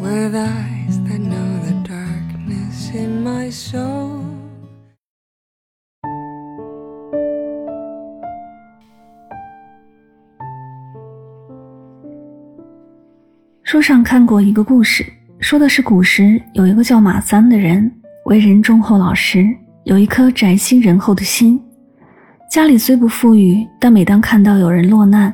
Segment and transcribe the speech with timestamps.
[0.00, 4.24] With eyes that know the darkness in my soul.
[13.62, 15.04] 书上看过一个故事
[15.38, 17.90] 说的是古时有一个叫马三的人
[18.24, 19.46] 为人忠厚老实
[19.84, 21.60] 有一颗宅心仁厚的心。
[22.50, 25.32] 家里虽不富裕但每当看到有人落难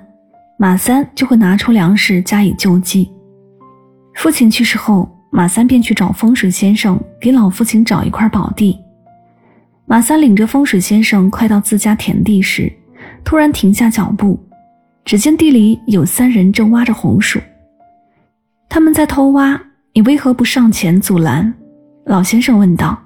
[0.58, 3.15] 马三就会拿出粮食加以救济。
[4.16, 8.76] 父亲去世后，马三便去找风水先生给老父亲找一块宝地。
[9.84, 12.72] 马三领着风水先生快到自家田地时，
[13.22, 14.42] 突然停下脚步，
[15.04, 17.38] 只见地里有三人正挖着红薯。
[18.70, 19.60] 他们在偷挖，
[19.92, 21.52] 你为何不上前阻拦？
[22.06, 22.98] 老先生问道。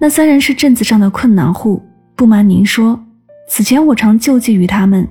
[0.00, 1.80] 那三人是镇子上的困难户，
[2.16, 2.98] 不瞒您说，
[3.48, 5.06] 此前我常救济于他们，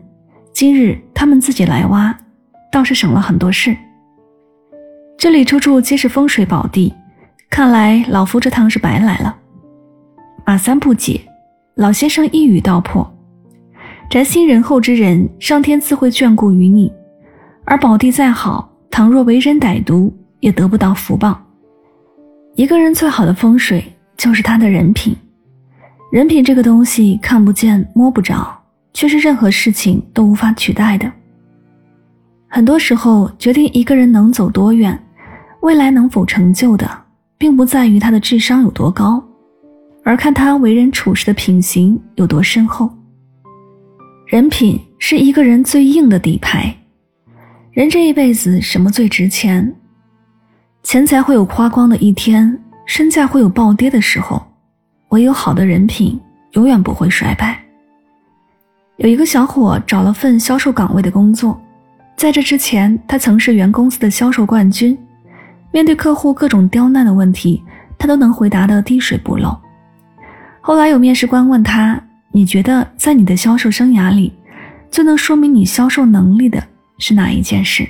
[0.51, 2.13] 今日他们自己来挖，
[2.71, 3.77] 倒是省了很多事。
[5.23, 6.93] 这里处处皆是风水宝地，
[7.49, 9.33] 看来老夫这趟是白来了。
[10.45, 11.21] 马三不解，
[11.75, 13.09] 老先生一语道破：
[14.09, 16.91] 宅心仁厚之人，上天自会眷顾于你；
[17.63, 21.41] 而宝地再好，倘若为人歹毒，也得不到福报。
[22.55, 23.81] 一个人最好的风水，
[24.17, 25.15] 就是他的人品。
[26.11, 28.53] 人品这个东西，看不见摸不着，
[28.93, 31.09] 却是任何事情都无法取代的。
[32.49, 34.99] 很多时候，决定一个人能走多远，
[35.63, 36.85] 未来能否成就的，
[37.37, 39.23] 并不在于他的智商有多高，
[40.03, 42.91] 而看他为人处事的品行有多深厚。
[44.27, 46.75] 人品是一个人最硬的底牌。
[47.71, 49.73] 人这一辈子，什么最值钱？
[50.83, 54.45] 钱财会有花光的一天，身价会有暴跌的时候，
[55.11, 56.19] 唯有好的人品，
[56.51, 57.57] 永远不会衰败。
[58.97, 61.57] 有一个小伙找了份销售岗位的工作。
[62.17, 64.97] 在这之前，他曾是原公司的销售冠军，
[65.73, 67.63] 面对客户各种刁难的问题，
[67.97, 69.57] 他都能回答得滴水不漏。
[70.61, 71.99] 后来有面试官问他
[72.31, 74.31] ：“你觉得在你的销售生涯里，
[74.91, 76.63] 最能说明你销售能力的
[76.99, 77.83] 是哪一件事？”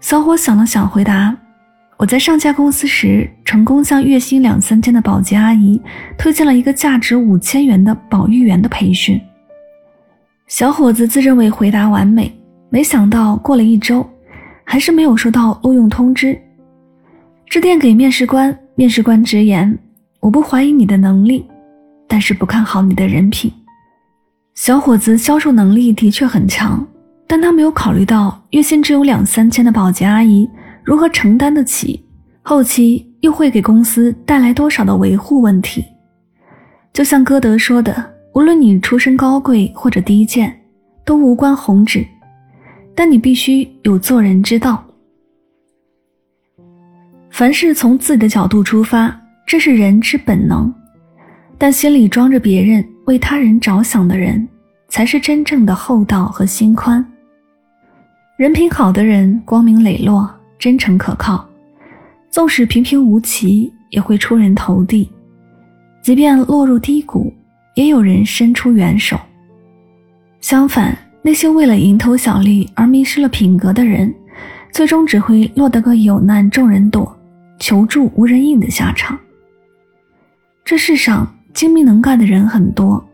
[0.00, 1.34] 小伙想了想，回答
[1.96, 5.80] ：“我在上家公司时，成功向月薪两三千的保洁阿姨
[6.18, 9.20] 推荐了一个价值五千元的保育员的培训。”
[10.48, 12.36] 小伙子自认为回答完美。
[12.72, 14.08] 没想到过了一周，
[14.70, 16.40] 还是没有收到录用通知。
[17.46, 19.76] 致电给面试官，面试官直言
[20.22, 21.44] ：“我不怀疑你的能力，
[22.06, 23.52] 但是不看好你的人品。”
[24.54, 26.86] 小伙子销售能力的确很强，
[27.26, 30.48] 但他没有考虑到月薪只有两三千的保洁阿姨
[30.84, 32.04] 如何承担得起，
[32.40, 35.84] 后期又会给公司带来多少的维护问题。
[36.92, 37.92] 就像歌德说的
[38.36, 40.56] ：“无论你出身高贵或者低贱，
[41.04, 42.06] 都无关宏旨。”
[43.02, 44.84] 但你必须有做人之道。
[47.30, 50.70] 凡事从自己的角度出发，这是人之本能。
[51.56, 54.46] 但心里装着别人为他人着想的人，
[54.88, 57.02] 才是真正的厚道和心宽。
[58.36, 61.48] 人品好的人，光明磊落，真诚可靠，
[62.28, 65.08] 纵使平平无奇，也会出人头地；
[66.02, 67.32] 即便落入低谷，
[67.76, 69.18] 也有人伸出援手。
[70.42, 70.94] 相反。
[71.22, 74.12] 那些为了蝇头小利而迷失了品格的人，
[74.72, 77.14] 最终只会落得个有难众人躲，
[77.58, 79.18] 求助无人应的下场。
[80.64, 83.04] 这世上精明能干的人很多，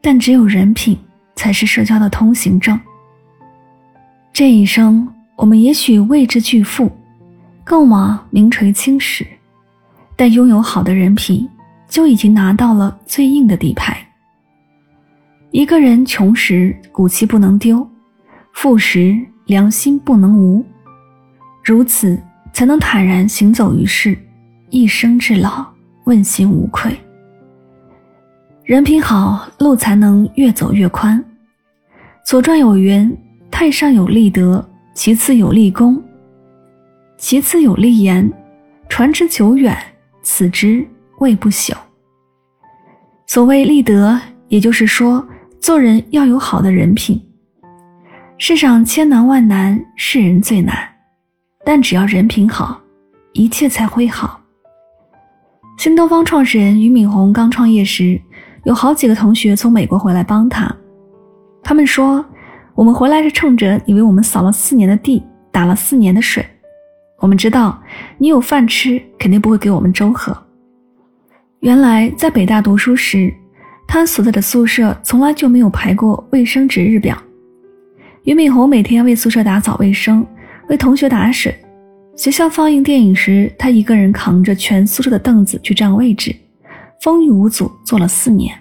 [0.00, 0.96] 但只有人品
[1.34, 2.78] 才是社交的通行证。
[4.32, 6.92] 这一生，我们也许未知巨富，
[7.64, 9.26] 更往名垂青史，
[10.14, 11.48] 但拥有好的人品，
[11.88, 14.05] 就已经拿到了最硬的底牌。
[15.56, 17.88] 一个人穷时骨气不能丢，
[18.52, 20.62] 富时良心不能无，
[21.64, 22.20] 如此
[22.52, 24.14] 才能坦然行走于世，
[24.68, 25.66] 一生至老
[26.04, 26.94] 问心无愧。
[28.64, 31.18] 人品好，路才能越走越宽。
[32.22, 33.10] 《左传》有云
[33.50, 34.62] ：“太上有立德，
[34.92, 35.98] 其次有立功，
[37.16, 38.30] 其次有立言，
[38.90, 39.74] 传之久远，
[40.22, 40.86] 此之
[41.20, 41.72] 谓不朽。”
[43.26, 45.26] 所谓立德，也就是说。
[45.66, 47.20] 做人要有好的人品。
[48.38, 50.76] 世上千难万难，是人最难。
[51.64, 52.80] 但只要人品好，
[53.32, 54.40] 一切才会好。
[55.76, 58.16] 新东方创始人俞敏洪刚创业时，
[58.62, 60.72] 有好几个同学从美国回来帮他。
[61.64, 62.24] 他们说
[62.76, 65.20] ：“我们回来是冲着你为我们扫了四年的地，
[65.50, 66.46] 打了四年的水。
[67.18, 67.76] 我们知道
[68.18, 70.32] 你有饭吃，肯定不会给我们粥喝。”
[71.58, 73.34] 原来在北大读书时，
[73.86, 77.16] 他所在的宿舍从来就没有排过卫生值日表。
[78.24, 80.26] 俞敏洪每天为宿舍打扫卫生，
[80.68, 81.54] 为同学打水。
[82.16, 86.34] 学校放映电影时，他一个人扛着全宿舍的凳子去占位置，
[87.02, 88.52] 风雨无阻做了四年。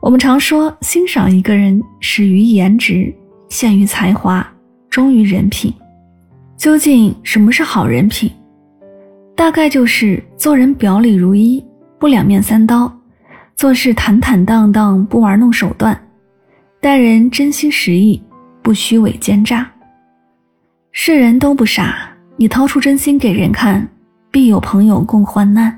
[0.00, 3.12] 我们常说，欣赏一个人始于颜值，
[3.48, 4.46] 陷于才华，
[4.90, 5.72] 忠于人品。
[6.56, 8.30] 究竟什么是好人品？
[9.34, 11.64] 大概就是做人表里如一，
[11.98, 12.92] 不两面三刀；
[13.56, 15.94] 做事坦坦荡荡，不玩弄手段；
[16.80, 18.20] 待人真心实意，
[18.62, 19.70] 不虚伪奸诈。
[20.92, 22.10] 世人都不傻。
[22.36, 23.88] 你掏出真心给人看，
[24.28, 25.70] 必有朋友共患难；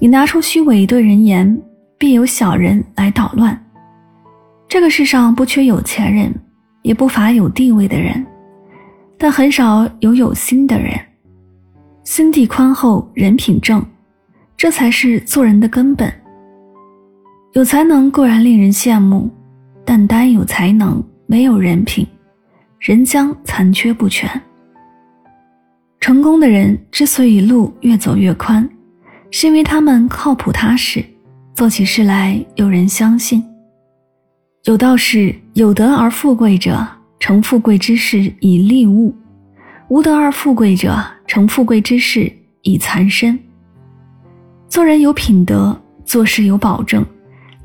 [0.00, 1.56] 你拿出虚伪对人言，
[1.96, 3.56] 必有小人来捣乱。
[4.66, 6.34] 这个世上不缺有钱人，
[6.82, 8.26] 也不乏有地位的人，
[9.16, 10.98] 但很少有有心的人。
[12.02, 13.80] 心地宽厚，人品正，
[14.56, 16.12] 这才是做人的根本。
[17.52, 19.28] 有才能固然令人羡慕，
[19.84, 22.06] 但单有才能没有人品，
[22.78, 24.30] 人将残缺不全。
[25.98, 28.68] 成功的人之所以路越走越宽，
[29.30, 31.02] 是因为他们靠谱踏实，
[31.54, 33.42] 做起事来有人相信。
[34.64, 36.86] 有道是：有德而富贵者，
[37.18, 39.10] 成富贵之事以利物；
[39.88, 42.30] 无德而富贵者，成富贵之事
[42.62, 43.38] 以残身。
[44.68, 47.04] 做人有品德，做事有保证，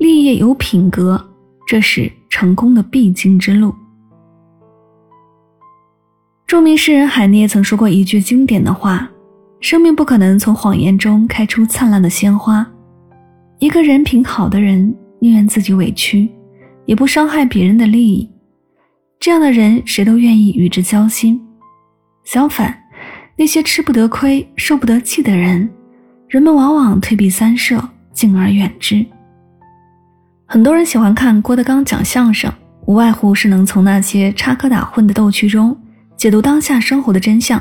[0.04, 1.18] 立业有品格，
[1.66, 3.74] 这是成功的必经之路。
[6.46, 9.10] 著名诗人海涅曾说过一句经典的话
[9.60, 12.70] ：“生命不可能从谎言中开出灿烂的鲜花。
[13.58, 16.28] 一个人品好的人，宁愿自己委屈，
[16.84, 18.30] 也不伤害别人的利益。
[19.18, 21.40] 这样的人，谁都愿意与之交心。
[22.24, 22.78] 相反，
[23.38, 25.66] 那些吃不得亏、受不得气的人，
[26.28, 29.02] 人们往往退避三舍，敬而远之。
[30.54, 32.48] 很多人喜欢看郭德纲讲相声，
[32.86, 35.76] 无外乎是能从那些插科打诨的逗趣中。”
[36.16, 37.60] 解读当下生活的真相。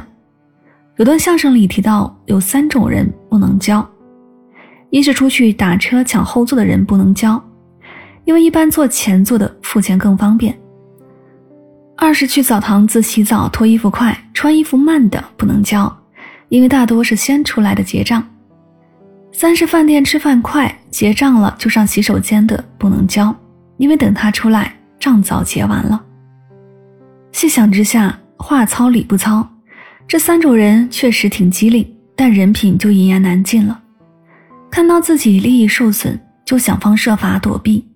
[0.98, 3.84] 有段相声里提到，有三种人不能交：
[4.92, 7.44] 一是出去打车抢后座的人不能交，
[8.26, 10.54] 因为一般坐前座的付钱更方便；
[11.98, 15.92] 二是去澡堂子洗澡脱衣服快、穿衣服慢的不能交，
[16.50, 18.22] 因为大多是先出来的结账；
[19.34, 23.36] 三是饭店吃饭快、结账了就上洗手间的不能交，
[23.76, 26.02] 因为等他出来账早结完了。
[27.34, 28.18] 细想之下。
[28.36, 29.48] 话糙理不糙，
[30.06, 33.80] 这三种人确实挺机灵，但人品就一言难尽了。
[34.70, 37.88] 看到自己利益受损，就想方设法躲避，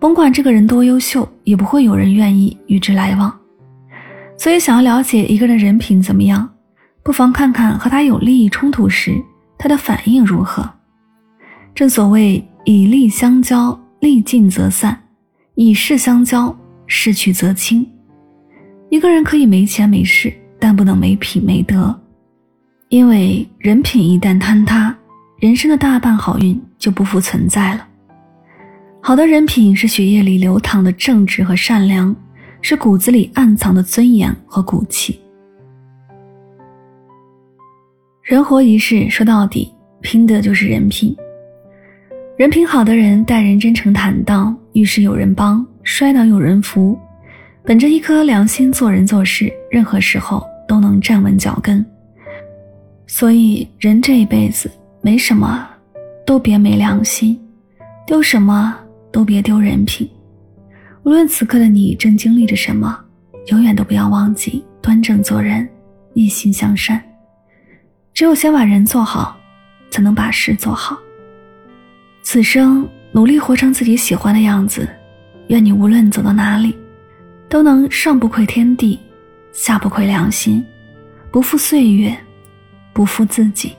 [0.00, 3.32] 甭管这个人多优秀，也不会有人愿意与之来往。
[4.36, 6.50] 所以，想要了解一个人人品怎么样，
[7.04, 9.14] 不妨看看和他有利益冲突时
[9.56, 10.68] 他的反应如何。
[11.74, 14.94] 正所谓以利相交，利尽则散；
[15.54, 16.54] 以势相交，
[16.86, 17.86] 势去则清。
[18.90, 21.98] 一个人可以没钱没势，但不能没品没德，
[22.90, 24.94] 因为人品一旦坍塌，
[25.40, 27.88] 人生的大半好运就不复存在了。
[29.00, 32.14] 好的人品是血液里流淌的正直和善良，
[32.60, 35.18] 是骨子里暗藏的尊严和骨气。
[38.22, 41.16] 人活一世，说到底，拼的就是人品。
[42.42, 46.98] 人品好的人待人真诚坦荡，遇事有人帮，摔倒有人扶。
[47.62, 51.86] 本着一颗良心做人做事，任何时候都能站稳脚跟。
[53.06, 54.68] 所以，人这一辈子
[55.00, 55.64] 没什么，
[56.26, 57.36] 都别没良心；
[58.08, 58.76] 丢什么
[59.12, 60.10] 都别丢人品。
[61.04, 62.98] 无论此刻的你正经历着什么，
[63.52, 65.68] 永远都不要忘记端正做人，
[66.12, 67.00] 一心向善。
[68.12, 69.38] 只有先把人做好，
[69.92, 70.98] 才能把事做好。
[72.22, 74.88] 此生努力活成自己喜欢的样子。
[75.48, 76.76] 愿你无论走到哪里。
[77.48, 78.98] 都能上不愧天地，
[79.52, 80.64] 下不愧良心，
[81.30, 82.16] 不负岁月，
[82.94, 83.74] 不负自己。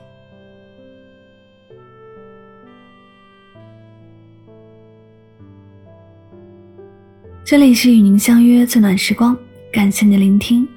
[7.44, 9.36] 这里是与您相约最暖时光，
[9.72, 10.68] 感谢您的聆听。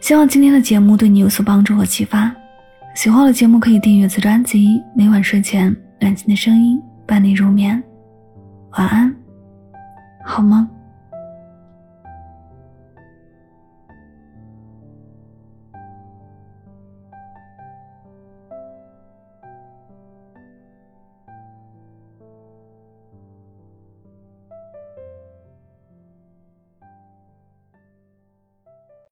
[0.00, 2.34] 希望今天的节目对你有所帮助和启发。
[2.94, 7.80] 喜欢我的节目可以订阅此专辑，每晚睡前暖心的声音伴你入眠。
[8.72, 9.14] 晚安，
[10.24, 10.68] 好梦。